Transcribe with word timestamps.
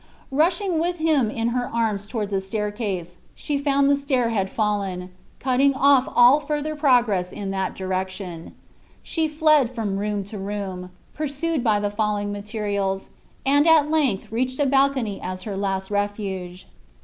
Rushing 0.31 0.79
with 0.79 0.97
him 0.97 1.29
in 1.29 1.49
her 1.49 1.69
arms 1.71 2.07
towards 2.07 2.31
the 2.31 2.41
staircase, 2.41 3.19
she 3.35 3.59
found 3.59 3.87
the 3.87 3.95
stair 3.95 4.29
had 4.29 4.49
fallen 4.49 5.11
cutting 5.37 5.75
off 5.75 6.11
all 6.15 6.39
further 6.39 6.75
progress 6.75 7.31
in 7.31 7.51
that 7.51 7.75
direction. 7.75 8.55
She 9.03 9.27
fled 9.27 9.69
from 9.69 9.99
room 9.99 10.23
to 10.23 10.39
room, 10.39 10.89
pursued 11.13 11.63
by 11.63 11.79
the 11.79 11.91
falling 11.91 12.31
materials, 12.31 13.09
and 13.45 13.67
at 13.67 13.91
length 13.91 14.31
reached 14.31 14.59
a 14.59 14.65
balcony 14.65 15.21
as 15.21 15.43
her 15.43 15.55
last 15.55 15.91
refuge. 15.91 16.65